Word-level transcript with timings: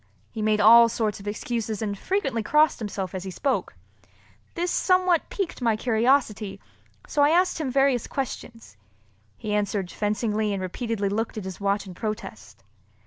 He 0.31 0.41
made 0.41 0.59
all 0.59 0.89
sorts 0.89 1.19
of 1.19 1.27
excuses 1.27 1.79
and 1.79 1.95
frequently 1.95 2.41
crossed 2.41 2.79
himself 2.79 3.13
as 3.13 3.23
he 3.23 3.29
spoke. 3.29 3.75
This 4.55 4.71
somewhat 4.71 5.29
piqued 5.29 5.61
my 5.61 5.75
curiosity, 5.75 6.59
so 7.05 7.21
I 7.21 7.29
asked 7.29 7.59
him 7.61 7.69
various 7.69 8.07
questions. 8.07 8.77
He 9.37 9.53
answered 9.53 9.91
fencingly 9.91 10.53
and 10.53 10.59
repeatedly 10.63 11.09
looked 11.09 11.37
at 11.37 11.45
his 11.45 11.61
watch 11.61 11.85
in 11.85 11.93
protest. 11.93 12.63